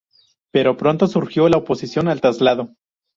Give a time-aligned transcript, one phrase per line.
[0.51, 2.73] Pero pronto surgió la oposición al traslado.